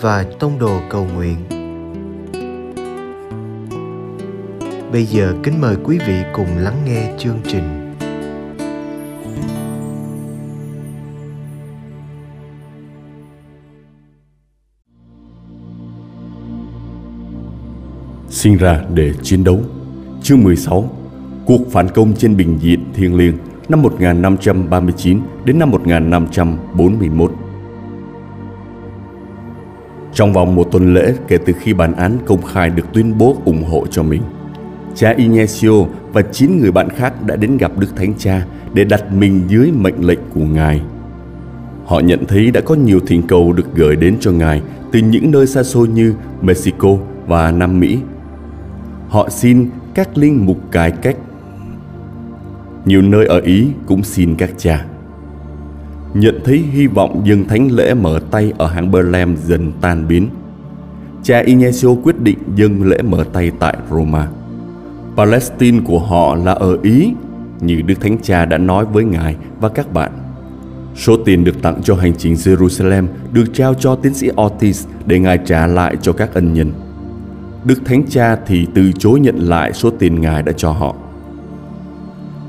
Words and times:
và 0.00 0.24
Tông 0.38 0.58
Đồ 0.58 0.80
Cầu 0.90 1.06
Nguyện. 1.14 1.36
Bây 4.92 5.04
giờ 5.04 5.34
kính 5.42 5.60
mời 5.60 5.76
quý 5.84 5.98
vị 6.06 6.22
cùng 6.32 6.58
lắng 6.58 6.76
nghe 6.86 7.14
chương 7.18 7.38
trình. 7.48 7.82
sinh 18.30 18.56
ra 18.56 18.84
để 18.94 19.12
chiến 19.22 19.44
đấu. 19.44 19.60
Chương 20.22 20.44
16 20.44 20.90
Cuộc 21.46 21.60
phản 21.70 21.88
công 21.88 22.14
trên 22.16 22.36
bình 22.36 22.58
diện 22.60 22.80
thiêng 22.94 23.16
liêng 23.16 23.36
năm 23.68 23.82
1539 23.82 25.20
đến 25.44 25.58
năm 25.58 25.70
1541 25.70 27.45
trong 30.16 30.32
vòng 30.32 30.54
một 30.54 30.68
tuần 30.72 30.94
lễ 30.94 31.14
kể 31.28 31.38
từ 31.46 31.52
khi 31.60 31.72
bản 31.72 31.92
án 31.92 32.18
công 32.26 32.42
khai 32.42 32.70
được 32.70 32.82
tuyên 32.92 33.18
bố 33.18 33.36
ủng 33.44 33.64
hộ 33.64 33.86
cho 33.90 34.02
mình, 34.02 34.22
cha 34.94 35.14
Ignacio 35.16 35.72
và 36.12 36.22
chín 36.22 36.58
người 36.60 36.72
bạn 36.72 36.88
khác 36.88 37.26
đã 37.26 37.36
đến 37.36 37.56
gặp 37.56 37.72
Đức 37.78 37.96
Thánh 37.96 38.14
Cha 38.18 38.46
để 38.74 38.84
đặt 38.84 39.12
mình 39.12 39.42
dưới 39.48 39.72
mệnh 39.72 40.06
lệnh 40.06 40.18
của 40.34 40.44
Ngài. 40.44 40.82
Họ 41.84 42.00
nhận 42.00 42.26
thấy 42.26 42.50
đã 42.50 42.60
có 42.60 42.74
nhiều 42.74 43.00
thỉnh 43.06 43.22
cầu 43.28 43.52
được 43.52 43.74
gửi 43.74 43.96
đến 43.96 44.16
cho 44.20 44.30
Ngài 44.32 44.62
từ 44.92 44.98
những 44.98 45.30
nơi 45.30 45.46
xa 45.46 45.62
xôi 45.62 45.88
như 45.88 46.14
Mexico 46.42 46.88
và 47.26 47.52
Nam 47.52 47.80
Mỹ 47.80 47.98
họ 49.08 49.28
xin 49.28 49.70
các 49.94 50.18
linh 50.18 50.46
mục 50.46 50.58
cải 50.72 50.90
cách. 50.90 51.16
Nhiều 52.84 53.02
nơi 53.02 53.26
ở 53.26 53.40
Ý 53.40 53.68
cũng 53.86 54.02
xin 54.02 54.34
các 54.34 54.50
cha. 54.56 54.84
Nhận 56.18 56.40
thấy 56.44 56.58
hy 56.58 56.86
vọng 56.86 57.22
dừng 57.24 57.48
thánh 57.48 57.70
lễ 57.72 57.94
mở 57.94 58.20
tay 58.30 58.52
ở 58.58 58.66
hãng 58.66 58.90
Berlem 58.90 59.36
dần 59.36 59.72
tan 59.80 60.08
biến. 60.08 60.28
Cha 61.22 61.38
Ignacio 61.38 61.88
quyết 62.02 62.20
định 62.20 62.38
dừng 62.54 62.88
lễ 62.88 63.02
mở 63.02 63.24
tay 63.32 63.52
tại 63.58 63.76
Roma. 63.90 64.28
Palestine 65.16 65.80
của 65.84 65.98
họ 65.98 66.34
là 66.34 66.52
ở 66.52 66.78
Ý, 66.82 67.12
như 67.60 67.82
Đức 67.82 68.00
Thánh 68.00 68.18
Cha 68.22 68.44
đã 68.44 68.58
nói 68.58 68.84
với 68.84 69.04
Ngài 69.04 69.36
và 69.60 69.68
các 69.68 69.92
bạn. 69.92 70.12
Số 70.94 71.16
tiền 71.24 71.44
được 71.44 71.62
tặng 71.62 71.82
cho 71.82 71.94
hành 71.94 72.12
trình 72.18 72.34
Jerusalem 72.34 73.06
được 73.32 73.44
trao 73.54 73.74
cho 73.74 73.94
tiến 73.94 74.14
sĩ 74.14 74.28
Ortiz 74.28 74.86
để 75.06 75.18
Ngài 75.18 75.38
trả 75.46 75.66
lại 75.66 75.96
cho 76.02 76.12
các 76.12 76.34
ân 76.34 76.54
nhân. 76.54 76.72
Đức 77.64 77.80
Thánh 77.84 78.02
Cha 78.08 78.36
thì 78.46 78.66
từ 78.74 78.92
chối 78.92 79.20
nhận 79.20 79.36
lại 79.36 79.72
số 79.72 79.90
tiền 79.90 80.20
Ngài 80.20 80.42
đã 80.42 80.52
cho 80.56 80.70
họ. 80.70 80.94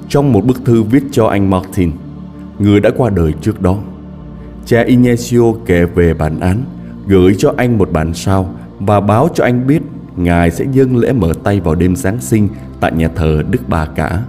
Trong 0.10 0.34
một 0.34 0.46
bức 0.46 0.66
thư 0.66 0.84
viết 0.84 1.04
cho 1.12 1.28
anh 1.28 1.50
Martin, 1.50 1.92
người 2.60 2.80
đã 2.80 2.90
qua 2.98 3.10
đời 3.10 3.34
trước 3.42 3.62
đó, 3.62 3.78
cha 4.66 4.82
Inesio 4.82 5.54
kể 5.66 5.86
về 5.86 6.14
bản 6.14 6.40
án, 6.40 6.64
gửi 7.08 7.36
cho 7.38 7.54
anh 7.58 7.78
một 7.78 7.92
bản 7.92 8.14
sao 8.14 8.56
và 8.80 9.00
báo 9.00 9.30
cho 9.34 9.44
anh 9.44 9.68
biết 9.68 9.82
Ngài 10.16 10.52
sẽ 10.52 10.66
dâng 10.72 10.98
lễ 10.98 11.14
mở 11.14 11.34
tay 11.44 11.60
vào 11.60 11.76
đêm 11.76 11.96
Giáng 11.96 12.22
sinh 12.22 12.48
tại 12.80 12.92
nhà 12.92 13.10
thờ 13.16 13.44
Đức 13.50 13.62
Bà 13.68 13.86
Cả. 13.86 14.24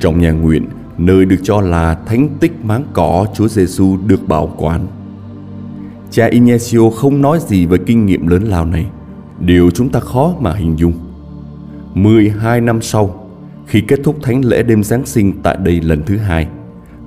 Trong 0.00 0.20
nhà 0.20 0.32
nguyện, 0.32 0.68
nơi 0.98 1.24
được 1.24 1.36
cho 1.42 1.60
là 1.60 1.98
thánh 2.06 2.28
tích 2.40 2.64
máng 2.64 2.84
cỏ 2.92 3.26
Chúa 3.34 3.48
Giêsu 3.48 3.96
được 4.06 4.28
bảo 4.28 4.54
quản. 4.56 4.86
Cha 6.10 6.26
Inesio 6.26 6.90
không 6.90 7.22
nói 7.22 7.38
gì 7.46 7.66
về 7.66 7.78
kinh 7.86 8.06
nghiệm 8.06 8.26
lớn 8.26 8.44
lao 8.44 8.64
này– 8.64 8.86
điều 9.40 9.70
chúng 9.70 9.88
ta 9.88 10.00
khó 10.00 10.34
mà 10.40 10.52
hình 10.54 10.78
dung. 10.78 10.92
12 11.94 12.60
năm 12.60 12.82
sau, 12.82 13.28
khi 13.66 13.80
kết 13.80 14.00
thúc 14.04 14.16
thánh 14.22 14.44
lễ 14.44 14.62
đêm 14.62 14.84
Giáng 14.84 15.06
sinh 15.06 15.32
tại 15.42 15.56
đây 15.64 15.80
lần 15.80 16.02
thứ 16.02 16.16
hai, 16.16 16.48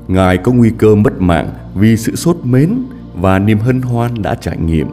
Ngài 0.07 0.37
có 0.37 0.51
nguy 0.51 0.71
cơ 0.77 0.95
mất 0.95 1.21
mạng 1.21 1.49
vì 1.75 1.97
sự 1.97 2.15
sốt 2.15 2.37
mến 2.43 2.73
và 3.15 3.39
niềm 3.39 3.59
hân 3.59 3.81
hoan 3.81 4.21
đã 4.21 4.35
trải 4.35 4.57
nghiệm. 4.57 4.87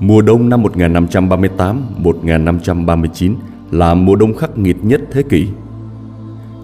Mùa 0.00 0.22
đông 0.22 0.48
năm 0.48 0.62
1538-1539 0.62 3.34
là 3.70 3.94
mùa 3.94 4.16
đông 4.16 4.34
khắc 4.34 4.58
nghiệt 4.58 4.76
nhất 4.82 5.00
thế 5.10 5.22
kỷ. 5.22 5.48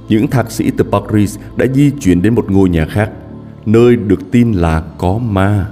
Những 0.09 0.27
thạc 0.27 0.51
sĩ 0.51 0.71
từ 0.77 0.85
Paris 0.93 1.39
đã 1.57 1.67
di 1.75 1.91
chuyển 2.01 2.23
đến 2.23 2.35
một 2.35 2.51
ngôi 2.51 2.69
nhà 2.69 2.87
khác, 2.87 3.11
nơi 3.67 3.97
được 3.97 4.31
tin 4.31 4.53
là 4.53 4.83
có 4.99 5.19
ma. 5.19 5.67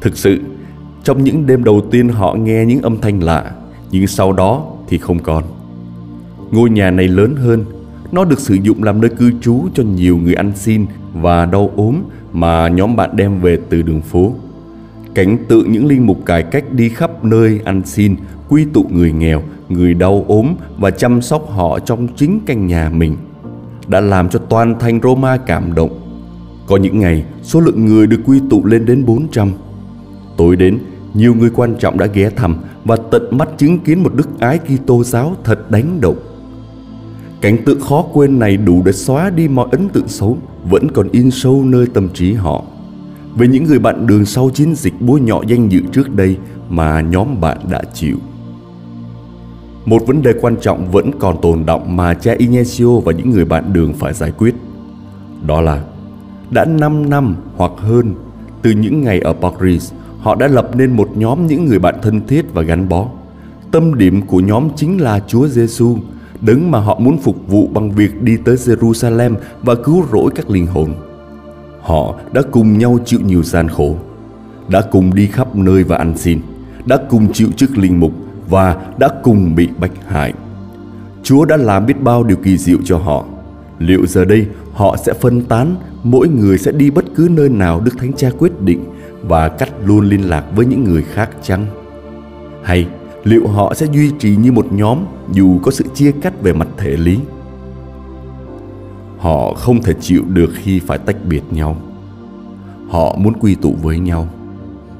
Thực 0.00 0.16
sự, 0.16 0.40
trong 1.04 1.24
những 1.24 1.46
đêm 1.46 1.64
đầu 1.64 1.80
tiên 1.90 2.08
họ 2.08 2.34
nghe 2.34 2.66
những 2.66 2.82
âm 2.82 3.00
thanh 3.00 3.22
lạ, 3.22 3.52
nhưng 3.90 4.06
sau 4.06 4.32
đó 4.32 4.66
thì 4.88 4.98
không 4.98 5.18
còn. 5.18 5.44
Ngôi 6.50 6.70
nhà 6.70 6.90
này 6.90 7.08
lớn 7.08 7.36
hơn, 7.36 7.64
nó 8.12 8.24
được 8.24 8.40
sử 8.40 8.54
dụng 8.54 8.82
làm 8.82 9.00
nơi 9.00 9.10
cư 9.10 9.32
trú 9.40 9.68
cho 9.74 9.82
nhiều 9.82 10.16
người 10.16 10.34
ăn 10.34 10.52
xin 10.54 10.86
và 11.12 11.46
đau 11.46 11.70
ốm 11.76 11.96
mà 12.32 12.68
nhóm 12.68 12.96
bạn 12.96 13.10
đem 13.16 13.40
về 13.40 13.58
từ 13.70 13.82
đường 13.82 14.00
phố. 14.00 14.32
Cảnh 15.14 15.38
tượng 15.48 15.72
những 15.72 15.86
linh 15.86 16.06
mục 16.06 16.26
cải 16.26 16.42
cách 16.42 16.72
đi 16.72 16.88
khắp 16.88 17.24
nơi 17.24 17.60
ăn 17.64 17.82
xin, 17.84 18.16
quy 18.48 18.64
tụ 18.72 18.86
người 18.90 19.12
nghèo, 19.12 19.42
người 19.68 19.94
đau 19.94 20.24
ốm 20.28 20.54
và 20.78 20.90
chăm 20.90 21.22
sóc 21.22 21.50
họ 21.50 21.78
trong 21.78 22.08
chính 22.16 22.40
căn 22.46 22.66
nhà 22.66 22.90
mình 22.94 23.16
đã 23.88 24.00
làm 24.00 24.28
cho 24.28 24.38
toàn 24.38 24.78
thành 24.80 25.00
Roma 25.02 25.36
cảm 25.36 25.74
động. 25.74 26.00
Có 26.66 26.76
những 26.76 26.98
ngày, 26.98 27.24
số 27.42 27.60
lượng 27.60 27.86
người 27.86 28.06
được 28.06 28.20
quy 28.26 28.40
tụ 28.50 28.64
lên 28.64 28.86
đến 28.86 29.04
400. 29.04 29.52
Tối 30.36 30.56
đến, 30.56 30.78
nhiều 31.14 31.34
người 31.34 31.50
quan 31.54 31.76
trọng 31.78 31.98
đã 31.98 32.06
ghé 32.06 32.30
thăm 32.30 32.56
và 32.84 32.96
tận 33.10 33.38
mắt 33.38 33.48
chứng 33.58 33.78
kiến 33.78 34.02
một 34.02 34.14
đức 34.14 34.40
ái 34.40 34.58
Kitô 34.58 35.04
giáo 35.04 35.36
thật 35.44 35.70
đánh 35.70 36.00
động. 36.00 36.16
Cảnh 37.40 37.56
tượng 37.66 37.80
khó 37.80 38.04
quên 38.12 38.38
này 38.38 38.56
đủ 38.56 38.82
để 38.84 38.92
xóa 38.92 39.30
đi 39.30 39.48
mọi 39.48 39.68
ấn 39.70 39.88
tượng 39.88 40.08
xấu 40.08 40.38
vẫn 40.70 40.90
còn 40.90 41.08
in 41.12 41.30
sâu 41.30 41.64
nơi 41.64 41.86
tâm 41.94 42.08
trí 42.14 42.32
họ. 42.32 42.64
Về 43.36 43.48
những 43.48 43.64
người 43.64 43.78
bạn 43.78 44.06
đường 44.06 44.24
sau 44.24 44.50
chiến 44.54 44.74
dịch 44.74 45.00
búa 45.00 45.18
nhọ 45.18 45.42
danh 45.46 45.68
dự 45.68 45.80
trước 45.92 46.16
đây 46.16 46.36
mà 46.68 47.00
nhóm 47.00 47.40
bạn 47.40 47.58
đã 47.70 47.82
chịu. 47.94 48.16
Một 49.84 50.06
vấn 50.06 50.22
đề 50.22 50.32
quan 50.40 50.56
trọng 50.60 50.90
vẫn 50.90 51.10
còn 51.18 51.36
tồn 51.42 51.66
động 51.66 51.96
mà 51.96 52.14
cha 52.14 52.34
Inesio 52.38 52.98
và 53.04 53.12
những 53.12 53.30
người 53.30 53.44
bạn 53.44 53.72
đường 53.72 53.92
phải 53.92 54.14
giải 54.14 54.32
quyết. 54.38 54.54
Đó 55.46 55.60
là 55.60 55.84
đã 56.50 56.64
5 56.64 57.10
năm 57.10 57.36
hoặc 57.56 57.72
hơn 57.76 58.14
từ 58.62 58.70
những 58.70 59.02
ngày 59.02 59.20
ở 59.20 59.32
Paris 59.32 59.92
họ 60.20 60.34
đã 60.34 60.48
lập 60.48 60.70
nên 60.76 60.96
một 60.96 61.08
nhóm 61.16 61.46
những 61.46 61.66
người 61.66 61.78
bạn 61.78 61.94
thân 62.02 62.26
thiết 62.26 62.54
và 62.54 62.62
gắn 62.62 62.88
bó. 62.88 63.06
Tâm 63.70 63.94
điểm 63.94 64.26
của 64.26 64.40
nhóm 64.40 64.68
chính 64.76 65.00
là 65.00 65.20
Chúa 65.26 65.48
Giêsu, 65.48 65.96
đấng 66.40 66.70
mà 66.70 66.78
họ 66.78 66.98
muốn 66.98 67.18
phục 67.18 67.48
vụ 67.48 67.66
bằng 67.66 67.90
việc 67.90 68.22
đi 68.22 68.36
tới 68.44 68.56
Jerusalem 68.56 69.34
và 69.62 69.74
cứu 69.74 70.04
rỗi 70.12 70.30
các 70.34 70.50
linh 70.50 70.66
hồn. 70.66 70.94
Họ 71.80 72.14
đã 72.32 72.42
cùng 72.50 72.78
nhau 72.78 72.98
chịu 73.04 73.20
nhiều 73.20 73.42
gian 73.42 73.68
khổ, 73.68 73.96
đã 74.68 74.82
cùng 74.90 75.14
đi 75.14 75.26
khắp 75.26 75.56
nơi 75.56 75.84
và 75.84 75.96
ăn 75.96 76.18
xin, 76.18 76.40
đã 76.86 76.98
cùng 77.10 77.32
chịu 77.32 77.48
chức 77.56 77.78
linh 77.78 78.00
mục 78.00 78.12
và 78.48 78.76
đã 78.98 79.08
cùng 79.22 79.54
bị 79.54 79.68
bách 79.80 80.06
hại. 80.06 80.32
Chúa 81.22 81.44
đã 81.44 81.56
làm 81.56 81.86
biết 81.86 82.02
bao 82.02 82.24
điều 82.24 82.36
kỳ 82.36 82.58
diệu 82.58 82.78
cho 82.84 82.98
họ. 82.98 83.24
Liệu 83.78 84.06
giờ 84.06 84.24
đây 84.24 84.46
họ 84.72 84.96
sẽ 84.96 85.12
phân 85.12 85.42
tán, 85.42 85.76
mỗi 86.02 86.28
người 86.28 86.58
sẽ 86.58 86.72
đi 86.72 86.90
bất 86.90 87.04
cứ 87.16 87.28
nơi 87.30 87.48
nào 87.48 87.80
Đức 87.80 87.98
Thánh 87.98 88.12
Cha 88.12 88.30
quyết 88.38 88.60
định 88.60 88.84
và 89.22 89.48
cắt 89.48 89.68
luôn 89.84 90.08
liên 90.08 90.28
lạc 90.28 90.44
với 90.54 90.66
những 90.66 90.84
người 90.84 91.02
khác 91.02 91.30
chăng? 91.42 91.66
Hay 92.62 92.86
liệu 93.28 93.46
họ 93.48 93.74
sẽ 93.74 93.86
duy 93.92 94.10
trì 94.18 94.36
như 94.36 94.52
một 94.52 94.72
nhóm 94.72 94.98
dù 95.32 95.58
có 95.62 95.70
sự 95.70 95.84
chia 95.94 96.12
cắt 96.22 96.42
về 96.42 96.52
mặt 96.52 96.68
thể 96.76 96.96
lý? 96.96 97.18
Họ 99.18 99.54
không 99.54 99.82
thể 99.82 99.94
chịu 100.00 100.24
được 100.28 100.50
khi 100.54 100.80
phải 100.80 100.98
tách 100.98 101.16
biệt 101.28 101.42
nhau. 101.50 101.76
Họ 102.88 103.16
muốn 103.18 103.32
quy 103.40 103.54
tụ 103.54 103.74
với 103.82 103.98
nhau. 103.98 104.28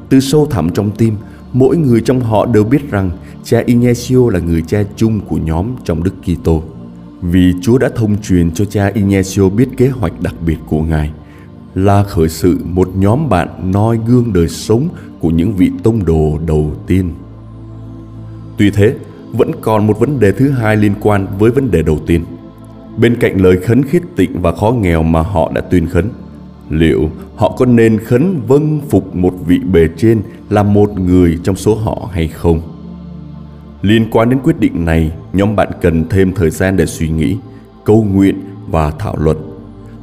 Từ 0.09 0.21
sâu 0.21 0.47
thẳm 0.47 0.71
trong 0.71 0.91
tim, 0.91 1.17
mỗi 1.53 1.77
người 1.77 2.01
trong 2.01 2.21
họ 2.21 2.47
đều 2.47 2.65
biết 2.65 2.91
rằng 2.91 3.11
cha 3.45 3.63
Ignacio 3.67 4.31
là 4.31 4.41
người 4.41 4.63
cha 4.63 4.83
chung 4.97 5.21
của 5.21 5.37
nhóm 5.37 5.67
trong 5.85 6.03
Đức 6.03 6.15
Kitô. 6.23 6.63
Vì 7.23 7.53
Chúa 7.63 7.79
đã 7.79 7.89
thông 7.97 8.23
truyền 8.23 8.51
cho 8.51 8.65
cha 8.65 8.91
Ignacio 8.95 9.49
biết 9.49 9.69
kế 9.77 9.89
hoạch 9.89 10.21
đặc 10.21 10.35
biệt 10.47 10.59
của 10.69 10.83
Ngài– 10.83 11.11
là 11.75 12.03
khởi 12.03 12.29
sự 12.29 12.59
một 12.65 12.89
nhóm 12.97 13.29
bạn 13.29 13.73
noi 13.73 13.99
gương 14.07 14.33
đời 14.33 14.49
sống 14.49 14.89
của 15.21 15.31
những 15.31 15.53
vị 15.57 15.71
tông 15.83 16.05
đồ 16.05 16.39
đầu 16.47 16.73
tiên. 16.87 17.11
Tuy 18.59 18.71
thế, 18.71 18.95
vẫn 19.33 19.51
còn 19.61 19.87
một 19.87 19.99
vấn 19.99 20.21
đề 20.21 20.33
thứ 20.33 20.51
hai 20.51 20.77
liên 20.77 20.95
quan 21.01 21.27
với 21.39 21.51
vấn 21.51 21.71
đề 21.71 21.83
đầu 21.83 21.99
tiên. 22.07 22.25
Bên 22.97 23.17
cạnh 23.21 23.41
lời 23.41 23.57
khấn 23.57 23.83
khiết 23.83 24.03
tịnh 24.17 24.43
và 24.43 24.53
khó 24.53 24.71
nghèo 24.71 25.03
mà 25.03 25.21
họ 25.21 25.53
đã 25.55 25.61
tuyên 25.61 25.87
khấn, 25.87 26.09
Liệu 26.71 27.11
họ 27.37 27.55
có 27.59 27.67
nên 27.67 27.99
khấn 27.99 28.41
vâng 28.47 28.81
phục 28.89 29.17
một 29.17 29.35
vị 29.47 29.59
bề 29.59 29.89
trên 29.97 30.23
là 30.51 30.63
một 30.63 31.01
người 31.01 31.39
trong 31.45 31.57
số 31.57 31.75
họ 31.75 32.09
hay 32.13 32.29
không? 32.29 32.61
Liên 33.83 34.11
quan 34.11 34.31
đến 34.31 34.39
quyết 34.45 34.61
định 34.61 34.85
này, 34.85 35.13
nhóm 35.33 35.57
bạn 35.57 35.69
cần 35.81 36.09
thêm 36.09 36.33
thời 36.33 36.51
gian 36.51 36.77
để 36.77 36.87
suy 36.87 37.09
nghĩ, 37.09 37.37
câu 37.85 38.07
nguyện 38.13 38.41
và 38.71 38.91
thảo 38.99 39.17
luận. 39.19 39.37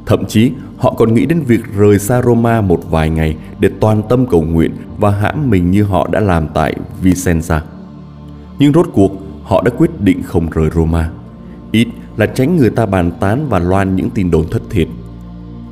Thậm 0.06 0.25
chí, 0.25 0.52
họ 0.78 0.94
còn 0.98 1.13
nghĩ 1.13 1.25
đến 1.25 1.42
việc 1.42 1.62
rời 1.78 2.00
xa 2.00 2.22
Roma 2.22 2.62
một 2.62 2.81
vài 2.90 3.10
ngày 3.10 3.36
để 3.60 3.69
toàn 3.80 4.02
tâm 4.10 4.25
cầu 4.25 4.42
nguyện 4.42 4.72
và 4.98 5.12
hãm 5.12 5.50
mình 5.50 5.72
như 5.72 5.84
họ 5.84 6.07
đã 6.12 6.19
làm 6.19 6.48
tại 6.54 6.75
Vicenza. 7.04 7.60
Nhưng 8.60 8.74
rốt 8.74 8.90
cuộc, 8.94 9.12
họ 9.44 9.62
đã 9.62 9.72
quyết 9.78 10.02
định 10.02 10.24
không 10.24 10.50
rời 10.50 10.69
Roma. 10.75 11.10
Ít 11.72 11.88
là 12.18 12.25
tránh 12.25 12.57
người 12.57 12.69
ta 12.69 12.86
bàn 12.86 13.12
tán 13.19 13.48
và 13.50 13.60
loan 13.60 13.96
những 13.96 14.10
tin 14.10 14.31
đồn 14.31 14.48
thất 14.52 14.62
thiệt. 14.69 14.88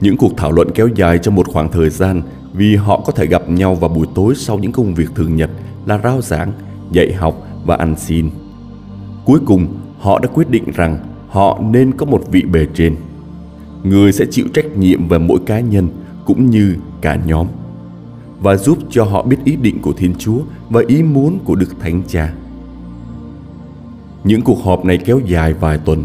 Những 0.02 0.18
cuộc 0.18 0.38
thảo 0.38 0.52
luận 0.52 0.68
kéo 0.76 0.88
dài 0.96 1.18
trong 1.18 1.36
một 1.36 1.48
khoảng 1.48 1.72
thời 1.72 1.90
gian 1.90 2.22
vì 2.54 2.76
họ 2.76 3.02
có 3.06 3.12
thể 3.12 3.26
gặp 3.26 3.50
nhau 3.50 3.76
vào 3.76 3.90
buổi 3.90 4.08
tối 4.16 4.34
sau 4.36 4.60
những 4.60 4.72
công 4.72 4.94
việc 4.94 5.10
thường 5.16 5.36
nhật 5.36 5.50
là 5.86 6.00
rao 6.04 6.22
giảng, 6.22 6.52
dạy 6.92 7.14
học 7.14 7.48
và 7.66 7.76
ăn 7.76 7.96
xin. 7.98 8.30
Cuối 9.26 9.40
cùng, 9.46 9.68
họ 10.00 10.20
đã 10.20 10.30
quyết 10.34 10.50
định 10.50 10.64
rằng 10.76 11.00
họ 11.30 11.60
nên 11.72 11.92
có 11.92 12.06
một 12.06 12.24
vị 12.32 12.42
bề 12.42 12.68
trên. 12.74 12.96
Người 13.84 14.12
sẽ 14.12 14.26
chịu 14.32 14.46
trách 14.54 14.78
nhiệm 14.78 15.08
về 15.08 15.18
mỗi 15.18 15.40
cá 15.46 15.60
nhân 15.60 15.88
cũng 16.26 16.50
như 16.50 16.76
cả 17.02 17.20
nhóm 17.26 17.48
và 18.42 18.56
giúp 18.56 18.78
cho 18.90 19.04
họ 19.04 19.24
biết 19.24 19.38
ý 19.44 19.56
định 19.56 19.82
của 19.82 19.94
Thiên 19.94 20.14
Chúa 20.18 20.40
và 20.70 20.82
ý 20.88 21.04
muốn 21.04 21.40
của 21.46 21.56
Đức 21.56 21.80
Thánh 21.80 22.02
Cha. 22.08 22.34
Những 24.24 24.42
cuộc 24.42 24.64
họp 24.64 24.86
này 24.86 24.98
kéo 24.98 25.20
dài 25.20 25.54
vài 25.54 25.78
tuần. 25.78 26.04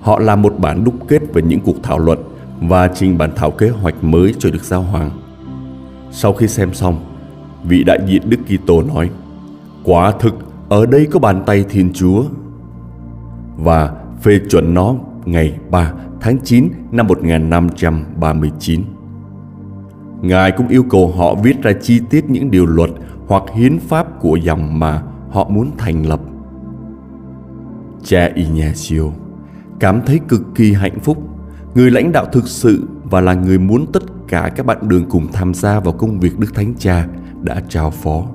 Họ 0.00 0.18
làm 0.18 0.42
một 0.42 0.54
bản 0.58 0.84
đúc 0.84 0.94
kết 1.08 1.22
về 1.34 1.42
những 1.42 1.60
cuộc 1.60 1.82
thảo 1.82 1.98
luận 1.98 2.18
và 2.60 2.88
trình 2.88 3.18
bản 3.18 3.30
thảo 3.36 3.50
kế 3.50 3.68
hoạch 3.68 4.04
mới 4.04 4.34
cho 4.38 4.50
Đức 4.50 4.64
Giáo 4.64 4.82
Hoàng. 4.82 5.10
Sau 6.10 6.32
khi 6.32 6.48
xem 6.48 6.74
xong, 6.74 7.00
vị 7.64 7.84
đại 7.84 7.98
diện 8.06 8.22
Đức 8.30 8.36
Kitô 8.46 8.82
nói: 8.82 9.10
"Quả 9.84 10.12
thực 10.12 10.34
ở 10.68 10.86
đây 10.86 11.06
có 11.10 11.18
bàn 11.18 11.42
tay 11.46 11.64
Thiên 11.68 11.92
Chúa." 11.92 12.24
Và 13.56 13.94
phê 14.22 14.40
chuẩn 14.50 14.74
nó 14.74 14.94
ngày 15.24 15.58
3 15.70 15.92
tháng 16.20 16.38
9 16.44 16.68
năm 16.90 17.06
1539. 17.06 18.82
Ngài 20.22 20.52
cũng 20.52 20.68
yêu 20.68 20.84
cầu 20.90 21.12
họ 21.16 21.34
viết 21.34 21.62
ra 21.62 21.72
chi 21.82 22.00
tiết 22.10 22.30
những 22.30 22.50
điều 22.50 22.66
luật 22.66 22.90
hoặc 23.26 23.42
hiến 23.54 23.78
pháp 23.78 24.20
của 24.20 24.36
dòng 24.36 24.78
mà 24.78 25.02
họ 25.30 25.48
muốn 25.48 25.70
thành 25.78 26.06
lập. 26.06 26.20
Cha 28.04 28.30
Ignacio 28.34 29.02
cảm 29.80 30.02
thấy 30.06 30.20
cực 30.28 30.42
kỳ 30.54 30.72
hạnh 30.72 31.00
phúc, 31.00 31.18
người 31.74 31.90
lãnh 31.90 32.12
đạo 32.12 32.26
thực 32.32 32.48
sự 32.48 32.88
và 33.04 33.20
là 33.20 33.34
người 33.34 33.58
muốn 33.58 33.86
tất 33.92 34.02
cả 34.28 34.50
các 34.56 34.66
bạn 34.66 34.88
đường 34.88 35.04
cùng 35.10 35.26
tham 35.32 35.54
gia 35.54 35.80
vào 35.80 35.92
công 35.92 36.20
việc 36.20 36.38
Đức 36.38 36.54
Thánh 36.54 36.74
Cha 36.78 37.06
đã 37.42 37.62
trao 37.68 37.90
phó. 37.90 38.26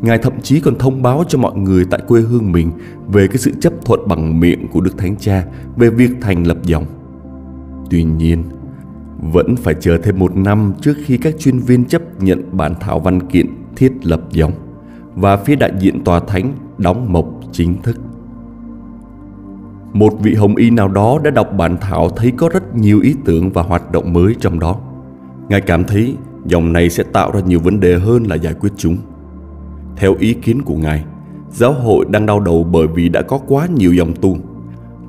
Ngài 0.00 0.18
thậm 0.18 0.40
chí 0.42 0.60
còn 0.60 0.78
thông 0.78 1.02
báo 1.02 1.24
cho 1.28 1.38
mọi 1.38 1.56
người 1.56 1.84
tại 1.90 2.00
quê 2.08 2.20
hương 2.20 2.52
mình 2.52 2.70
về 3.08 3.26
cái 3.26 3.36
sự 3.36 3.52
chấp 3.60 3.72
thuận 3.84 4.08
bằng 4.08 4.40
miệng 4.40 4.68
của 4.68 4.80
Đức 4.80 4.98
Thánh 4.98 5.16
Cha 5.16 5.44
về 5.76 5.90
việc 5.90 6.10
thành 6.20 6.46
lập 6.46 6.58
dòng. 6.62 6.84
Tuy 7.90 8.04
nhiên, 8.04 8.44
vẫn 9.32 9.56
phải 9.56 9.74
chờ 9.80 9.98
thêm 10.02 10.18
một 10.18 10.36
năm 10.36 10.72
trước 10.80 10.94
khi 11.04 11.16
các 11.16 11.34
chuyên 11.38 11.58
viên 11.58 11.84
chấp 11.84 12.22
nhận 12.22 12.56
bản 12.56 12.74
thảo 12.80 13.00
văn 13.00 13.28
kiện 13.28 13.46
thiết 13.76 14.06
lập 14.06 14.20
dòng 14.30 14.52
và 15.14 15.36
phía 15.36 15.56
đại 15.56 15.72
diện 15.80 16.04
tòa 16.04 16.20
thánh 16.20 16.52
đóng 16.78 17.12
mộc 17.12 17.40
chính 17.52 17.82
thức. 17.82 17.96
Một 19.92 20.12
vị 20.22 20.34
hồng 20.34 20.56
y 20.56 20.70
nào 20.70 20.88
đó 20.88 21.18
đã 21.24 21.30
đọc 21.30 21.48
bản 21.56 21.76
thảo 21.80 22.08
thấy 22.08 22.30
có 22.30 22.48
rất 22.48 22.76
nhiều 22.76 23.00
ý 23.00 23.14
tưởng 23.24 23.50
và 23.50 23.62
hoạt 23.62 23.92
động 23.92 24.12
mới 24.12 24.34
trong 24.40 24.58
đó. 24.58 24.76
Ngài 25.48 25.60
cảm 25.60 25.84
thấy 25.84 26.16
dòng 26.46 26.72
này 26.72 26.90
sẽ 26.90 27.02
tạo 27.02 27.30
ra 27.32 27.40
nhiều 27.40 27.60
vấn 27.60 27.80
đề 27.80 27.98
hơn 27.98 28.24
là 28.24 28.36
giải 28.36 28.54
quyết 28.54 28.70
chúng. 28.76 28.96
Theo 29.96 30.14
ý 30.18 30.34
kiến 30.34 30.62
của 30.62 30.76
Ngài, 30.76 31.04
giáo 31.50 31.72
hội 31.72 32.06
đang 32.10 32.26
đau 32.26 32.40
đầu 32.40 32.64
bởi 32.64 32.86
vì 32.86 33.08
đã 33.08 33.22
có 33.22 33.38
quá 33.38 33.66
nhiều 33.74 33.94
dòng 33.94 34.12
tu. 34.20 34.36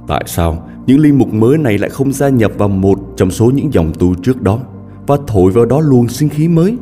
Tại 0.07 0.23
sao 0.27 0.67
những 0.85 0.99
linh 0.99 1.17
mục 1.17 1.33
mới 1.33 1.57
này 1.57 1.77
lại 1.77 1.89
không 1.89 2.11
gia 2.11 2.29
nhập 2.29 2.51
vào 2.57 2.69
một 2.69 2.99
trong 3.15 3.31
số 3.31 3.51
những 3.55 3.73
dòng 3.73 3.91
tu 3.99 4.15
trước 4.15 4.41
đó 4.41 4.59
và 5.07 5.17
thổi 5.27 5.51
vào 5.51 5.65
đó 5.65 5.79
luồng 5.79 6.07
sinh 6.07 6.29
khí 6.29 6.47
mới? 6.47 6.77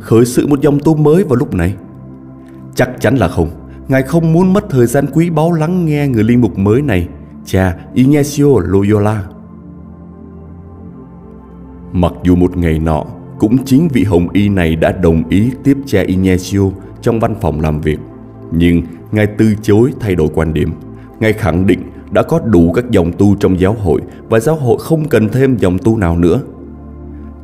Khởi 0.00 0.24
sự 0.24 0.46
một 0.46 0.60
dòng 0.60 0.78
tu 0.84 0.96
mới 0.96 1.24
vào 1.24 1.36
lúc 1.36 1.54
này? 1.54 1.74
Chắc 2.74 3.00
chắn 3.00 3.16
là 3.16 3.28
không. 3.28 3.50
Ngài 3.88 4.02
không 4.02 4.32
muốn 4.32 4.52
mất 4.52 4.64
thời 4.70 4.86
gian 4.86 5.06
quý 5.12 5.30
báu 5.30 5.52
lắng 5.52 5.84
nghe 5.84 6.08
người 6.08 6.24
linh 6.24 6.40
mục 6.40 6.58
mới 6.58 6.82
này, 6.82 7.08
cha 7.44 7.76
Ignacio 7.94 8.46
Loyola. 8.64 9.24
Mặc 11.92 12.12
dù 12.22 12.36
một 12.36 12.56
ngày 12.56 12.78
nọ, 12.78 13.04
cũng 13.38 13.64
chính 13.64 13.88
vị 13.88 14.04
hồng 14.04 14.28
y 14.32 14.48
này 14.48 14.76
đã 14.76 14.92
đồng 14.92 15.28
ý 15.28 15.50
tiếp 15.64 15.78
cha 15.86 16.02
Ignacio 16.02 16.60
trong 17.00 17.20
văn 17.20 17.34
phòng 17.40 17.60
làm 17.60 17.80
việc. 17.80 17.98
Nhưng 18.52 18.82
Ngài 19.12 19.26
từ 19.26 19.54
chối 19.62 19.92
thay 20.00 20.14
đổi 20.14 20.28
quan 20.34 20.54
điểm. 20.54 20.70
Ngài 21.20 21.32
khẳng 21.32 21.66
định 21.66 21.80
đã 22.10 22.22
có 22.22 22.40
đủ 22.40 22.72
các 22.72 22.90
dòng 22.90 23.12
tu 23.12 23.36
trong 23.36 23.60
giáo 23.60 23.72
hội 23.72 24.00
và 24.28 24.40
giáo 24.40 24.56
hội 24.56 24.78
không 24.80 25.08
cần 25.08 25.28
thêm 25.28 25.56
dòng 25.56 25.78
tu 25.78 25.96
nào 25.96 26.18
nữa. 26.18 26.40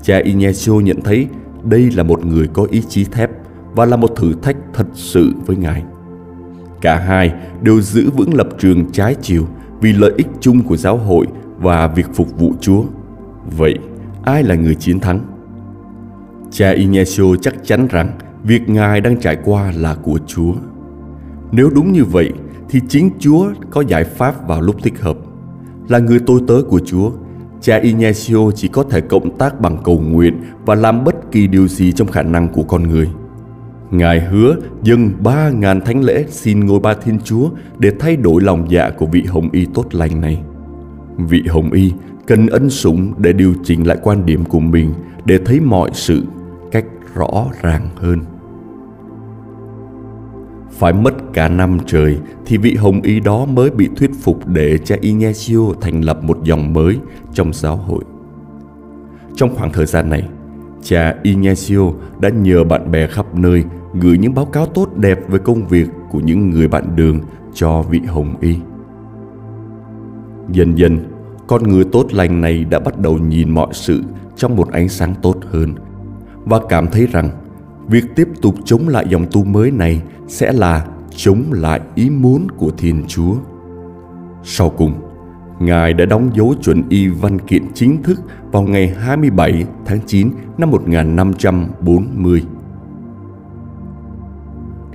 Cha 0.02 0.19
Ignacio 0.19 0.72
nhận 0.72 1.00
thấy 1.00 1.26
đây 1.64 1.90
là 1.90 2.02
một 2.02 2.26
người 2.26 2.46
có 2.52 2.66
ý 2.70 2.82
chí 2.88 3.04
thép 3.04 3.31
và 3.75 3.84
là 3.84 3.96
một 3.96 4.16
thử 4.16 4.34
thách 4.43 4.56
thật 4.75 4.86
sự 4.94 5.32
với 5.46 5.56
Ngài. 5.56 5.82
Cả 6.81 6.99
hai 6.99 7.32
đều 7.62 7.81
giữ 7.81 8.11
vững 8.11 8.35
lập 8.35 8.49
trường 8.59 8.93
trái 8.93 9.15
chiều 9.23 9.47
vì 9.81 9.93
lợi 9.93 10.12
ích 10.17 10.29
chung 10.41 10.62
của 10.62 10.77
giáo 10.77 10.97
hội 10.97 11.27
và 11.59 11.87
việc 11.87 12.06
phục 12.15 12.38
vụ 12.38 12.53
Chúa. 12.61 12.82
Vậy, 13.59 13.75
ai 14.23 14.43
là 14.43 14.55
người 14.55 14.75
chiến 14.75 15.00
thắng? 15.00 15.21
Cha 16.50 16.71
Ignacio 16.71 17.37
chắc 17.43 17.55
chắn 17.65 17.87
rằng 17.91 18.11
việc 18.44 18.69
Ngài 18.69 19.00
đang 19.00 19.21
trải 19.21 19.37
qua 19.44 19.73
là 19.77 19.94
của 19.94 20.19
Chúa. 20.27 20.53
Nếu 21.53 21.71
đúng 21.75 21.93
như 21.93 22.05
vậy, 22.05 22.32
thì 22.69 22.81
chính 22.88 23.11
Chúa 23.19 23.53
có 23.71 23.81
giải 23.81 24.05
pháp 24.05 24.49
vào 24.49 24.61
lúc 24.61 24.77
thích 24.82 25.00
hợp. 25.00 25.17
Là 25.88 25.99
người 25.99 26.21
tôi 26.27 26.41
tớ 26.47 26.55
của 26.69 26.81
Chúa, 26.87 27.11
cha 27.61 27.77
Ignacio 27.77 28.50
chỉ 28.55 28.69
có 28.69 28.82
thể 28.82 29.00
cộng 29.00 29.38
tác 29.38 29.61
bằng 29.61 29.79
cầu 29.85 29.99
nguyện 29.99 30.43
và 30.67 30.75
làm 30.75 31.05
bất 31.05 31.32
kỳ 31.32 31.47
điều 31.47 31.69
gì 31.69 31.93
trong 31.93 32.09
khả 32.09 32.23
năng 32.23 32.49
của 32.49 32.62
con 32.62 32.82
người. 32.82 33.09
Ngài 33.90 34.20
hứa 34.20 34.56
dâng 34.82 35.10
ba 35.22 35.50
ngàn 35.50 35.81
thánh 35.81 36.04
lễ 36.04 36.25
xin 36.28 36.66
ngôi 36.66 36.81
ba 36.81 36.94
Thiên 36.94 37.19
Chúa 37.25 37.50
để 37.78 37.92
thay 38.00 38.16
đổi 38.16 38.42
lòng 38.42 38.66
dạ 38.70 38.90
của 38.90 39.06
vị 39.06 39.22
Hồng 39.22 39.48
Y 39.52 39.66
tốt 39.75 39.94
lành 39.94 40.20
này. 40.20 40.42
Vị 41.16 41.42
Hồng 41.48 41.72
Y 41.72 41.92
cần 42.26 42.46
ân 42.46 42.70
sủng 42.70 43.12
để 43.19 43.32
điều 43.32 43.54
chỉnh 43.64 43.87
lại 43.87 43.98
quan 44.02 44.26
điểm 44.26 44.44
của 44.44 44.60
mình 44.60 44.92
để 45.25 45.38
thấy 45.44 45.60
mọi 45.60 45.90
sự 45.92 46.25
cách 46.70 46.84
rõ 47.14 47.46
ràng 47.62 47.88
hơn. 47.96 48.20
Phải 50.70 50.93
mất 50.93 51.15
cả 51.32 51.48
năm 51.48 51.79
trời 51.86 52.19
thì 52.46 52.56
vị 52.56 52.74
hồng 52.74 53.03
y 53.03 53.20
đó 53.20 53.44
mới 53.46 53.70
bị 53.70 53.88
thuyết 53.96 54.10
phục 54.22 54.46
để 54.46 54.79
cha 54.79 54.96
Ignacio 55.00 55.58
thành 55.81 56.05
lập 56.05 56.24
một 56.24 56.38
dòng 56.44 56.72
mới 56.72 56.98
trong 57.32 57.53
giáo 57.53 57.76
hội. 57.76 58.05
Trong 59.36 59.55
khoảng 59.55 59.72
thời 59.72 59.86
gian 59.86 60.10
này, 60.10 60.29
cha 60.82 61.15
Ignacio 61.22 61.93
đã 62.20 62.29
nhờ 62.29 62.65
bạn 62.65 62.91
bè 62.91 63.06
khắp 63.06 63.34
nơi 63.34 63.65
gửi 63.94 64.19
những 64.19 64.35
báo 64.35 64.44
cáo 64.44 64.67
tốt 64.67 64.89
đẹp 64.97 65.19
về 65.29 65.39
công 65.39 65.67
việc 65.67 65.89
của 66.11 66.20
những 66.20 66.51
người 66.51 66.69
bạn 66.69 66.97
đường 66.97 67.20
cho 67.55 67.82
vị 67.82 68.01
hồng 68.06 68.35
y. 68.41 68.56
Dần 70.53 70.75
dần, 70.79 70.99
con 71.47 71.63
người 71.63 71.85
tốt 71.93 72.06
lành 72.13 72.41
này 72.41 72.65
đã 72.65 72.79
bắt 72.79 72.99
đầu 72.99 73.19
nhìn 73.19 73.51
mọi 73.51 73.69
sự 73.73 74.03
trong 74.37 74.56
một 74.56 74.73
ánh 74.73 74.89
sáng 74.89 75.15
tốt 75.23 75.37
hơn 75.51 75.75
và 76.44 76.61
cảm 76.69 76.87
thấy 76.87 77.06
rằng 77.06 77.31
việc 77.89 78.05
tiếp 78.17 78.29
tục 78.43 78.55
chống 78.65 78.89
lại 78.89 79.06
dòng 79.09 79.27
tu 79.32 79.44
mới 79.44 79.70
này 79.70 80.03
sẽ 80.29 80.53
là 80.53 80.87
chống 81.17 81.43
lại 81.51 81.81
ý 81.94 82.11
muốn 82.11 82.49
của 82.51 82.70
Thiên 82.79 83.05
Chúa. 83.09 83.35
Sau 84.44 84.70
cùng, 84.70 84.94
Ngài 85.61 85.93
đã 85.93 86.05
đóng 86.05 86.31
dấu 86.35 86.55
chuẩn 86.63 86.82
y 86.89 87.09
văn 87.09 87.39
kiện 87.39 87.63
chính 87.75 88.03
thức 88.03 88.20
vào 88.53 88.63
ngày 88.63 88.89
27 88.89 89.65
tháng 89.85 89.99
9 90.06 90.31
năm 90.59 90.70
1540. 90.70 92.43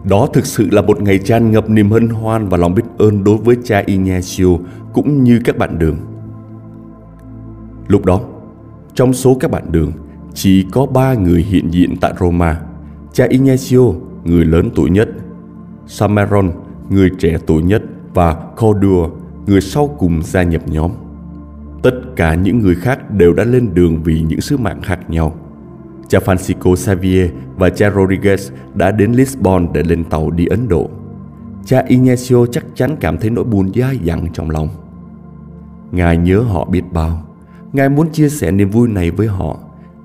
Đó 0.10 0.28
thực 0.34 0.46
sự 0.46 0.68
là 0.72 0.82
một 0.82 1.02
ngày 1.02 1.20
tràn 1.20 1.52
ngập 1.52 1.70
niềm 1.70 1.92
hân 1.92 2.10
hoan 2.10 2.50
và 2.50 2.58
lòng 2.58 2.76
biết 2.76 2.84
ơn 2.98 3.24
đối 3.24 3.38
với 3.38 3.58
cha 3.64 3.84
Ignacio 3.86 4.48
cũng 4.94 5.24
như 5.24 5.42
các 5.46 5.58
bạn 5.58 5.80
đường. 5.80 5.98
Lúc 7.88 8.06
đó, 8.06 8.22
trong 8.94 9.14
số 9.14 9.38
các 9.40 9.52
bạn 9.52 9.72
đường, 9.72 9.92
chỉ 10.34 10.66
có 10.72 10.86
ba 10.86 11.14
người 11.14 11.42
hiện 11.42 11.70
diện 11.72 11.96
tại 12.02 12.14
Roma. 12.20 12.62
Cha 13.14 13.26
Ignacio, 13.30 13.82
người 14.24 14.46
lớn 14.46 14.70
tuổi 14.76 14.90
nhất, 14.90 15.10
Samaron, 15.88 16.52
người 16.90 17.10
trẻ 17.20 17.38
tuổi 17.48 17.64
nhất 17.64 17.84
và 18.14 18.34
Cordua, 18.34 19.10
người 19.48 19.62
sau 19.62 19.96
cùng 19.98 20.22
gia 20.24 20.44
nhập 20.44 20.62
nhóm. 20.68 20.92
Tất 21.84 22.02
cả 22.16 22.36
những 22.36 22.60
người 22.60 22.76
khác 22.76 23.12
đều 23.12 23.34
đã 23.34 23.44
lên 23.44 23.74
đường 23.74 24.04
vì 24.04 24.22
những 24.22 24.42
sứ 24.42 24.58
mạng 24.58 24.82
khác 24.82 25.10
nhau. 25.10 25.36
Cha 26.08 26.20
Francisco 26.20 26.76
Xavier 26.76 27.32
và 27.56 27.70
cha 27.70 27.90
Rodriguez 27.90 28.52
đã 28.74 28.92
đến 28.92 29.12
Lisbon 29.12 29.68
để 29.74 29.84
lên 29.84 30.04
tàu 30.04 30.32
đi 30.32 30.46
Ấn 30.46 30.68
Độ. 30.68 30.90
Cha 31.66 31.84
Ignacio 31.88 32.46
chắc 32.46 32.66
chắn 32.76 32.96
cảm 33.00 33.18
thấy 33.18 33.30
nỗi 33.30 33.44
buồn 33.44 33.72
dai 33.76 34.00
dẳng 34.04 34.28
trong 34.34 34.50
lòng. 34.50 34.70
Ngài 35.92 36.18
nhớ 36.18 36.40
họ 36.40 36.66
biết 36.66 36.84
bao. 36.92 37.22
Ngài 37.74 37.90
muốn 37.90 38.12
chia 38.12 38.30
sẻ 38.30 38.52
niềm 38.52 38.70
vui 38.70 38.88
này 38.88 39.12
với 39.12 39.28
họ 39.28 39.58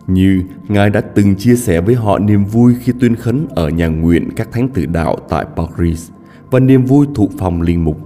như 0.06 0.42
Ngài 0.68 0.90
đã 0.90 1.00
từng 1.00 1.36
chia 1.36 1.56
sẻ 1.56 1.80
với 1.80 1.94
họ 1.94 2.18
niềm 2.18 2.44
vui 2.44 2.74
khi 2.80 2.92
tuyên 3.00 3.16
khấn 3.16 3.46
ở 3.50 3.68
nhà 3.68 3.86
nguyện 3.86 4.30
các 4.36 4.52
thánh 4.52 4.68
tử 4.68 4.86
đạo 4.86 5.16
tại 5.28 5.44
Paris 5.56 6.10
và 6.50 6.60
niềm 6.60 6.84
vui 6.84 7.06
thụ 7.14 7.30
phòng 7.38 7.62
linh 7.62 7.84
mục. 7.84 7.98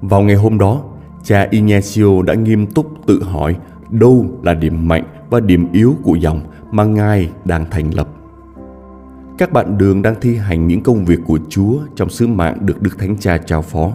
Vào 0.00 0.22
ngày 0.22 0.36
hôm 0.36 0.58
đó, 0.58 0.82
cha 1.22 1.48
Ignacio 1.50 2.22
đã 2.22 2.34
nghiêm 2.34 2.66
túc 2.66 3.06
tự 3.06 3.22
hỏi 3.22 3.56
đâu 3.90 4.26
là 4.42 4.54
điểm 4.54 4.88
mạnh 4.88 5.04
và 5.30 5.40
điểm 5.40 5.72
yếu 5.72 5.96
của 6.02 6.14
dòng 6.14 6.40
mà 6.70 6.84
Ngài 6.84 7.30
đang 7.44 7.64
thành 7.70 7.94
lập. 7.94 8.08
Các 9.38 9.52
bạn 9.52 9.78
đường 9.78 10.02
đang 10.02 10.14
thi 10.20 10.36
hành 10.36 10.66
những 10.66 10.82
công 10.82 11.04
việc 11.04 11.20
của 11.26 11.38
Chúa 11.48 11.78
trong 11.96 12.10
sứ 12.10 12.26
mạng 12.26 12.58
được 12.60 12.82
Đức 12.82 12.98
Thánh 12.98 13.16
Cha 13.16 13.38
trao 13.38 13.62
phó, 13.62 13.92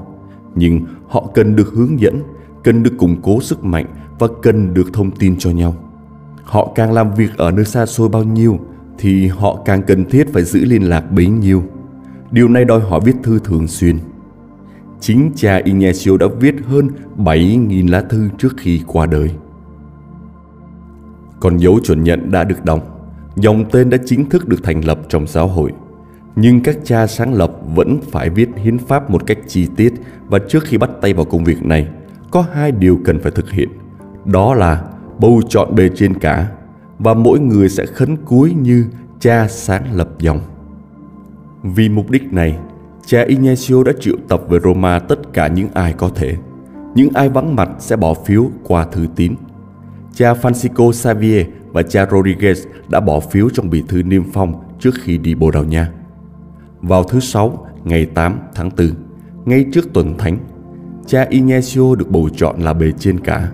nhưng 0.56 0.82
họ 1.08 1.26
cần 1.34 1.56
được 1.56 1.74
hướng 1.74 2.00
dẫn, 2.00 2.22
cần 2.64 2.84
được 2.84 2.94
củng 2.98 3.22
cố 3.22 3.42
sức 3.42 3.64
mạnh 3.64 3.86
và 4.20 4.28
cần 4.42 4.74
được 4.74 4.94
thông 4.94 5.12
tin 5.12 5.36
cho 5.40 5.52
nhau. 5.52 5.76
Họ 6.44 6.72
càng 6.76 6.94
làm 6.94 7.14
việc 7.14 7.38
ở 7.38 7.52
nơi 7.52 7.66
xa 7.66 7.86
xôi 7.86 8.10
bao 8.10 8.24
nhiêu 8.24 8.60
thì 8.98 9.28
họ 9.28 9.62
càng 9.66 9.82
cần 9.84 10.06
thiết 10.06 10.34
phải 10.34 10.44
giữ 10.44 10.66
liên 10.66 10.84
lạc 10.84 11.12
bấy 11.12 11.28
nhiêu. 11.28 11.64
Điều 12.32 12.50
này 12.50 12.66
đòi 12.66 12.80
hỏi 12.80 13.00
viết 13.06 13.16
thư 13.24 13.40
thường 13.40 13.68
xuyên. 13.68 13.98
Chính 15.00 15.32
cha 15.36 15.62
Ignacio 15.64 16.18
đã 16.18 16.28
viết 16.40 16.56
hơn 16.68 16.90
7.000 17.18 17.90
lá 17.90 18.02
thư 18.02 18.30
trước 18.38 18.54
khi 18.58 18.82
qua 18.88 19.06
đời. 19.06 19.32
Còn 21.44 21.58
dấu 21.58 21.80
chuẩn 21.84 22.04
nhận 22.04 22.32
đã 22.32 22.44
được 22.44 22.66
đóng, 22.66 22.80
dòng 23.36 23.66
tên 23.72 23.90
đã 23.90 23.98
chính 24.06 24.30
thức 24.30 24.48
được 24.48 24.64
thành 24.64 24.86
lập 24.86 25.00
trong 25.10 25.28
giáo 25.28 25.48
hội. 25.48 25.72
Nhưng 26.36 26.64
các 26.64 26.78
cha 26.84 27.08
sáng 27.08 27.34
lập 27.34 27.52
vẫn 27.76 28.00
phải 28.12 28.30
viết 28.30 28.50
hiến 28.56 28.78
pháp 28.78 29.10
một 29.10 29.28
cách 29.28 29.38
chi 29.48 29.68
tiết 29.76 29.94
và 30.28 30.40
trước 30.50 30.64
khi 30.64 30.78
bắt 30.78 30.90
tay 31.02 31.14
vào 31.14 31.26
công 31.26 31.44
việc 31.44 31.64
này, 31.64 31.88
có 32.32 32.46
hai 32.54 32.72
điều 32.72 33.00
cần 33.06 33.20
phải 33.20 33.32
thực 33.32 33.52
hiện. 33.52 33.70
Đó 34.26 34.54
là 34.54 34.84
bầu 35.20 35.42
chọn 35.50 35.76
bề 35.76 35.90
trên 35.96 36.20
cả 36.20 36.52
và 37.00 37.14
mỗi 37.14 37.40
người 37.40 37.70
sẽ 37.70 37.86
khấn 37.86 38.16
cúi 38.26 38.54
như 38.54 38.86
cha 39.20 39.48
sáng 39.50 39.96
lập 39.96 40.10
dòng. 40.20 40.40
Vì 41.64 41.90
mục 41.90 42.10
đích 42.10 42.34
này, 42.34 42.58
cha 43.06 43.24
Ignacio 43.28 43.84
đã 43.84 43.92
triệu 44.00 44.16
tập 44.28 44.42
về 44.50 44.60
Roma 44.64 45.00
tất 45.00 45.34
cả 45.34 45.48
những 45.48 45.68
ai 45.74 45.94
có 45.94 46.10
thể. 46.16 46.36
Những 46.96 47.10
ai 47.14 47.30
vắng 47.30 47.56
mặt 47.56 47.70
sẽ 47.80 47.96
bỏ 47.96 48.14
phiếu 48.14 48.50
qua 48.64 48.86
thư 48.86 49.08
tín. 49.16 49.36
Cha 50.16 50.34
Francisco 50.34 50.92
Xavier 50.92 51.48
và 51.72 51.84
cha 51.84 52.06
Rodriguez 52.06 52.56
đã 52.90 53.00
bỏ 53.00 53.20
phiếu 53.20 53.50
trong 53.50 53.70
bì 53.70 53.84
thư 53.88 54.04
niêm 54.04 54.24
phong 54.34 54.54
trước 54.80 54.92
khi 55.02 55.18
đi 55.18 55.36
Bồ 55.36 55.52
Đào 55.52 55.64
Nha. 55.64 55.90
Vào 56.82 57.04
thứ 57.04 57.20
Sáu, 57.20 57.68
ngày 57.84 58.06
8 58.06 58.40
tháng 58.56 58.70
4, 58.78 58.90
ngay 59.46 59.66
trước 59.74 59.94
tuần 59.94 60.18
thánh, 60.18 60.38
cha 61.06 61.28
Ignacio 61.30 61.96
được 61.96 62.12
bầu 62.12 62.30
chọn 62.36 62.62
là 62.62 62.74
bề 62.74 62.92
trên 63.00 63.20
cả. 63.20 63.52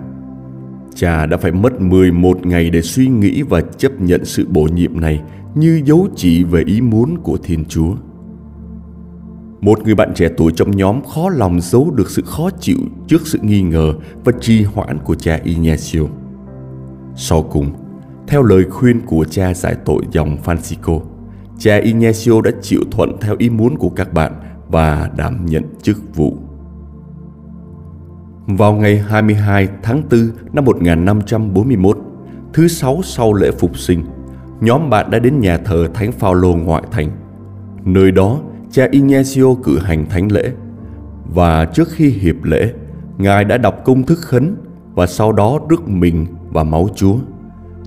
Cha 0.94 1.26
đã 1.26 1.36
phải 1.36 1.52
mất 1.52 1.80
11 1.80 2.46
ngày 2.46 2.70
để 2.70 2.82
suy 2.82 3.08
nghĩ 3.08 3.42
và 3.42 3.60
chấp 3.78 4.00
nhận 4.00 4.24
sự 4.24 4.46
bổ 4.50 4.62
nhiệm 4.62 5.00
này 5.00 5.20
như 5.54 5.82
dấu 5.84 6.08
chỉ 6.16 6.44
về 6.44 6.62
ý 6.66 6.80
muốn 6.80 7.18
của 7.22 7.38
Thiên 7.42 7.64
Chúa. 7.64 7.94
Một 9.60 9.82
người 9.84 9.94
bạn 9.94 10.12
trẻ 10.14 10.28
tuổi 10.36 10.52
trong 10.56 10.76
nhóm 10.76 11.04
khó 11.04 11.30
lòng 11.30 11.60
giấu 11.60 11.90
được 11.90 12.10
sự 12.10 12.22
khó 12.26 12.50
chịu 12.60 12.78
trước 13.06 13.26
sự 13.26 13.38
nghi 13.42 13.62
ngờ 13.62 13.94
và 14.24 14.32
trì 14.40 14.64
hoãn 14.64 14.98
của 14.98 15.14
cha 15.14 15.40
Ignacio. 15.44 16.19
Sau 17.16 17.42
cùng, 17.42 17.70
theo 18.26 18.42
lời 18.42 18.64
khuyên 18.70 19.00
của 19.06 19.24
cha 19.30 19.54
giải 19.54 19.76
tội 19.84 20.02
dòng 20.12 20.36
Francisco, 20.44 21.00
cha 21.58 21.76
Ignacio 21.76 22.40
đã 22.40 22.50
chịu 22.62 22.80
thuận 22.90 23.16
theo 23.20 23.34
ý 23.38 23.50
muốn 23.50 23.76
của 23.76 23.88
các 23.88 24.12
bạn 24.12 24.32
và 24.68 25.10
đảm 25.16 25.46
nhận 25.46 25.64
chức 25.82 26.14
vụ. 26.14 26.36
Vào 28.46 28.72
ngày 28.72 28.98
22 28.98 29.68
tháng 29.82 30.02
4 30.10 30.30
năm 30.52 30.64
1541, 30.64 31.98
thứ 32.52 32.68
sáu 32.68 33.00
sau 33.04 33.34
lễ 33.34 33.50
phục 33.50 33.78
sinh, 33.78 34.04
nhóm 34.60 34.90
bạn 34.90 35.10
đã 35.10 35.18
đến 35.18 35.40
nhà 35.40 35.58
thờ 35.58 35.88
Thánh 35.94 36.12
Phaolô 36.12 36.54
ngoại 36.54 36.82
thành. 36.90 37.10
Nơi 37.84 38.10
đó, 38.10 38.40
cha 38.70 38.88
Ignacio 38.90 39.54
cử 39.64 39.78
hành 39.78 40.06
thánh 40.10 40.32
lễ 40.32 40.52
và 41.34 41.64
trước 41.64 41.88
khi 41.90 42.10
hiệp 42.10 42.44
lễ, 42.44 42.72
ngài 43.18 43.44
đã 43.44 43.58
đọc 43.58 43.84
công 43.84 44.02
thức 44.02 44.18
khấn 44.18 44.56
và 44.94 45.06
sau 45.06 45.32
đó 45.32 45.60
rước 45.68 45.88
mình 45.88 46.26
và 46.50 46.64
máu 46.64 46.88
Chúa. 46.94 47.16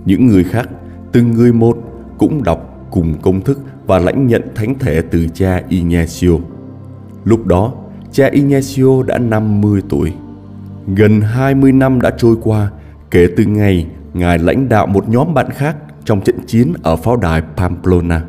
Những 0.05 0.27
người 0.27 0.43
khác, 0.43 0.70
từng 1.12 1.32
người 1.32 1.53
một 1.53 1.77
cũng 2.17 2.43
đọc 2.43 2.88
cùng 2.91 3.13
công 3.22 3.41
thức 3.41 3.60
và 3.88 4.00
lãnh 4.00 4.27
nhận 4.27 4.41
thánh 4.55 4.79
thể 4.79 5.01
từ 5.01 5.27
cha 5.34 5.62
Ignacio. 5.70 6.32
Lúc 7.24 7.46
đó, 7.46 7.74
cha 8.12 8.27
Ignacio 8.32 9.03
đã 9.03 9.17
50 9.17 9.82
tuổi. 9.89 10.13
Gần 10.96 11.22
20 11.22 11.72
năm 11.72 12.01
đã 12.01 12.12
trôi 12.17 12.36
qua 12.43 12.72
kể 13.12 13.27
từ 13.38 13.46
ngày 13.46 13.88
Ngài 14.13 14.39
lãnh 14.39 14.70
đạo 14.70 14.88
một 14.88 15.10
nhóm 15.10 15.34
bạn 15.34 15.50
khác 15.50 15.77
trong 16.05 16.22
trận 16.22 16.36
chiến 16.48 16.74
ở 16.84 16.96
pháo 16.96 17.15
đài 17.15 17.41
Pamplona. 17.58 18.25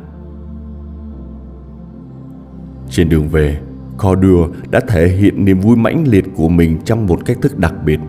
Trên 2.89 3.09
đường 3.09 3.27
về, 3.27 3.59
Cordua 3.97 4.47
đã 4.71 4.79
thể 4.87 5.07
hiện 5.07 5.45
niềm 5.45 5.59
vui 5.59 5.75
mãnh 5.75 6.07
liệt 6.07 6.25
của 6.35 6.49
mình 6.49 6.77
trong 6.85 7.07
một 7.07 7.25
cách 7.25 7.37
thức 7.41 7.59
đặc 7.59 7.73
biệt. 7.85 7.99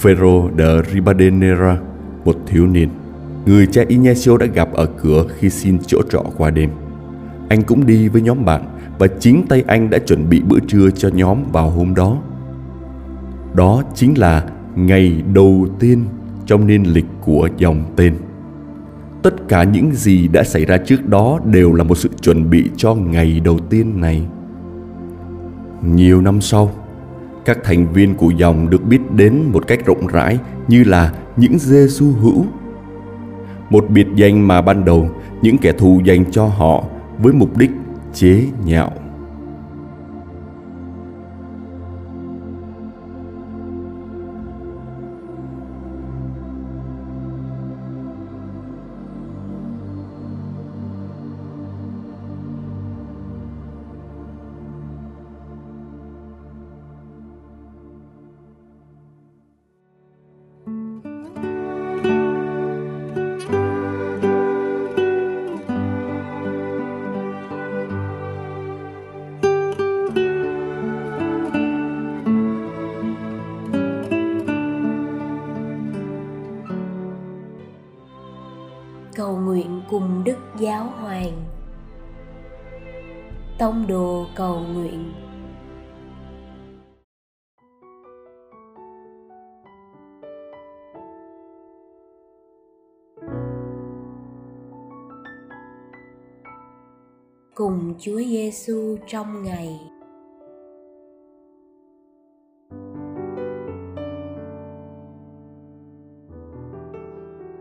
Ferro 0.00 0.50
de 0.58 0.82
Ribadenera, 0.92 1.78
một 2.24 2.36
thiếu 2.46 2.66
niên, 2.66 2.88
người 3.46 3.66
cha 3.66 3.82
Ignacio 3.88 4.36
đã 4.36 4.46
gặp 4.46 4.72
ở 4.72 4.86
cửa 4.86 5.26
khi 5.38 5.50
xin 5.50 5.78
chỗ 5.86 6.02
trọ 6.10 6.22
qua 6.36 6.50
đêm. 6.50 6.70
Anh 7.48 7.62
cũng 7.62 7.86
đi 7.86 8.08
với 8.08 8.22
nhóm 8.22 8.44
bạn 8.44 8.64
và 8.98 9.06
chính 9.06 9.46
tay 9.48 9.64
anh 9.66 9.90
đã 9.90 9.98
chuẩn 9.98 10.28
bị 10.28 10.42
bữa 10.42 10.58
trưa 10.60 10.90
cho 10.90 11.08
nhóm 11.08 11.38
vào 11.52 11.70
hôm 11.70 11.94
đó. 11.94 12.18
Đó 13.54 13.82
chính 13.94 14.18
là 14.18 14.44
ngày 14.76 15.22
đầu 15.34 15.66
tiên 15.80 16.04
trong 16.46 16.66
niên 16.66 16.82
lịch 16.92 17.06
của 17.20 17.48
dòng 17.56 17.84
tên. 17.96 18.14
Tất 19.22 19.48
cả 19.48 19.64
những 19.64 19.92
gì 19.92 20.28
đã 20.28 20.44
xảy 20.44 20.64
ra 20.64 20.78
trước 20.78 21.08
đó 21.08 21.40
đều 21.44 21.72
là 21.72 21.84
một 21.84 21.94
sự 21.94 22.08
chuẩn 22.22 22.50
bị 22.50 22.70
cho 22.76 22.94
ngày 22.94 23.40
đầu 23.44 23.58
tiên 23.58 24.00
này. 24.00 24.26
Nhiều 25.82 26.20
năm 26.20 26.40
sau, 26.40 26.70
các 27.44 27.58
thành 27.64 27.92
viên 27.92 28.14
của 28.14 28.30
dòng 28.30 28.70
được 28.70 28.84
biết 28.84 29.00
đến 29.10 29.42
một 29.52 29.66
cách 29.66 29.86
rộng 29.86 30.06
rãi 30.06 30.38
như 30.68 30.84
là 30.84 31.12
những 31.36 31.58
giê 31.58 31.88
xu 31.88 32.12
hữu. 32.12 32.44
Một 33.70 33.90
biệt 33.90 34.06
danh 34.14 34.48
mà 34.48 34.62
ban 34.62 34.84
đầu 34.84 35.10
những 35.42 35.58
kẻ 35.58 35.72
thù 35.72 36.00
dành 36.04 36.24
cho 36.30 36.44
họ 36.46 36.84
với 37.18 37.32
mục 37.32 37.56
đích 37.56 37.70
chế 38.14 38.46
nhạo. 38.64 38.92
Cùng 97.56 97.94
Chúa 97.98 98.18
Giêsu 98.18 98.96
trong 99.06 99.42
ngày. 99.42 99.80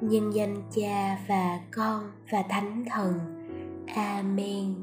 Nhân 0.01 0.33
danh 0.33 0.55
cha 0.75 1.17
và 1.27 1.59
con 1.71 2.12
và 2.31 2.43
thánh 2.50 2.85
thần. 2.89 3.13
Amen. 3.95 4.73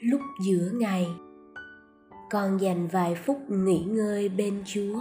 Lúc 0.00 0.20
giữa 0.46 0.70
ngày, 0.72 1.06
con 2.30 2.60
dành 2.60 2.88
vài 2.92 3.14
phút 3.14 3.36
nghỉ 3.48 3.84
ngơi 3.84 4.28
bên 4.28 4.62
chúa 4.66 5.00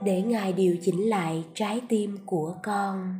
để 0.00 0.22
ngài 0.22 0.52
điều 0.52 0.76
chỉnh 0.82 1.08
lại 1.08 1.44
trái 1.54 1.80
tim 1.88 2.18
của 2.26 2.54
con. 2.62 3.14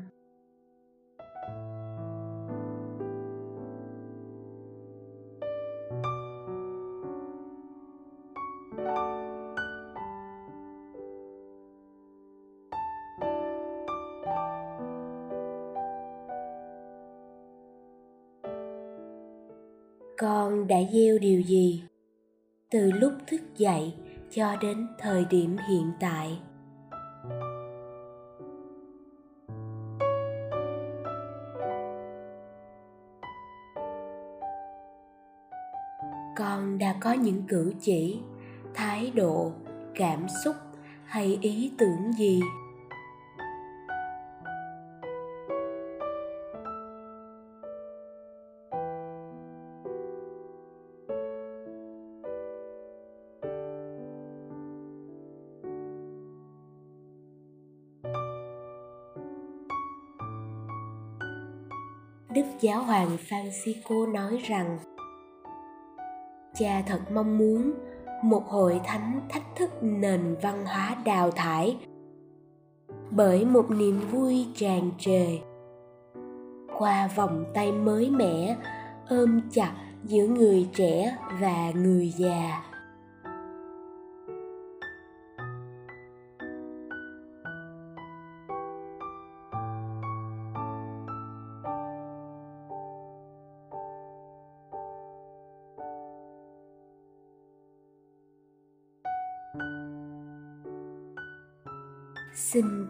Con 20.19 20.67
đã 20.67 20.77
gieo 20.93 21.19
điều 21.19 21.41
gì? 21.41 21.83
Từ 22.71 22.91
lúc 22.91 23.13
thức 23.27 23.41
dậy 23.57 23.95
cho 24.31 24.57
đến 24.63 24.87
thời 24.99 25.25
điểm 25.25 25.57
hiện 25.69 25.93
tại. 26.01 26.39
Con 36.37 36.79
đã 36.79 36.95
có 37.01 37.13
những 37.13 37.43
cử 37.49 37.73
chỉ, 37.81 38.21
thái 38.75 39.13
độ, 39.15 39.53
cảm 39.95 40.27
xúc 40.45 40.57
hay 41.05 41.39
ý 41.41 41.73
tưởng 41.79 42.13
gì? 42.19 42.41
Hoàng 62.87 63.17
Francisco 63.29 64.13
nói 64.13 64.39
rằng, 64.49 64.79
Cha 66.55 66.83
thật 66.87 67.01
mong 67.13 67.39
muốn 67.39 67.73
một 68.23 68.43
hội 68.49 68.81
thánh 68.85 69.21
thách 69.29 69.57
thức 69.57 69.71
nền 69.83 70.37
văn 70.43 70.67
hóa 70.67 70.97
đào 71.05 71.31
thải 71.31 71.77
bởi 73.11 73.45
một 73.45 73.71
niềm 73.71 74.01
vui 74.11 74.47
tràn 74.55 74.91
trề. 74.99 75.39
Qua 76.79 77.09
vòng 77.17 77.45
tay 77.55 77.73
mới 77.73 78.11
mẻ, 78.11 78.57
ôm 79.09 79.41
chặt 79.51 79.73
giữa 80.05 80.27
người 80.27 80.69
trẻ 80.75 81.17
và 81.41 81.71
người 81.71 82.13
già. 82.19 82.63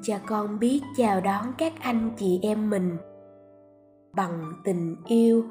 Cho 0.07 0.19
con 0.27 0.59
biết 0.59 0.83
chào 0.97 1.21
đón 1.21 1.53
các 1.59 1.73
anh 1.81 2.11
chị 2.17 2.41
em 2.43 2.71
mình. 2.71 2.97
Bằng 4.17 4.53
tình 4.65 4.97
yêu, 5.07 5.45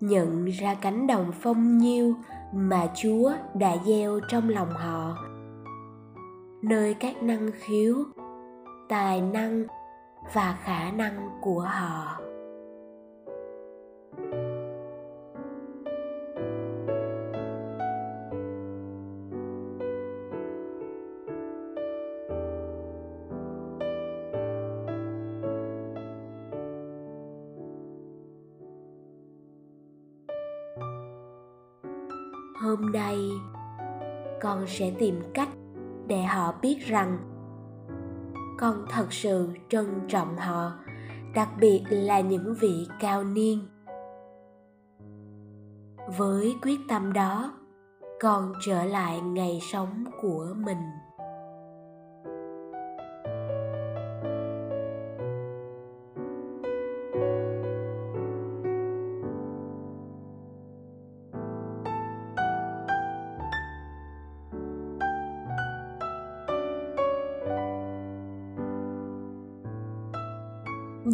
nhận 0.00 0.44
ra 0.44 0.74
cánh 0.74 1.06
đồng 1.06 1.32
phong 1.40 1.78
nhiêu 1.78 2.14
mà 2.54 2.90
chúa 2.94 3.32
đã 3.54 3.76
gieo 3.86 4.20
trong 4.28 4.48
lòng 4.48 4.70
họ. 4.70 5.16
Nơi 6.62 6.94
các 6.94 7.22
năng 7.22 7.50
khiếu, 7.54 7.96
tài 8.88 9.20
năng 9.20 9.64
và 10.34 10.58
khả 10.62 10.90
năng 10.90 11.28
của 11.40 11.60
họ. 11.60 12.20
Con 34.48 34.66
sẽ 34.66 34.90
tìm 34.98 35.22
cách 35.34 35.48
để 36.06 36.22
họ 36.22 36.54
biết 36.62 36.78
rằng 36.86 37.18
con 38.58 38.86
thật 38.90 39.12
sự 39.12 39.48
trân 39.68 40.00
trọng 40.08 40.36
họ, 40.36 40.72
đặc 41.34 41.48
biệt 41.60 41.84
là 41.90 42.20
những 42.20 42.54
vị 42.60 42.88
cao 43.00 43.24
niên. 43.24 43.68
Với 46.18 46.54
quyết 46.62 46.80
tâm 46.88 47.12
đó, 47.12 47.52
con 48.20 48.52
trở 48.66 48.84
lại 48.84 49.20
ngày 49.20 49.58
sống 49.72 50.04
của 50.22 50.54
mình. 50.56 50.82